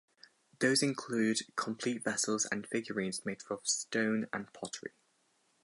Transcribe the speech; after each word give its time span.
Those 0.57 0.81
include 0.81 1.55
complete 1.55 2.03
vessels 2.03 2.45
and 2.51 2.65
figurines 2.65 3.23
made 3.23 3.43
of 3.51 3.59
stone 3.67 4.25
and 4.33 4.51
pottery. 4.51 4.93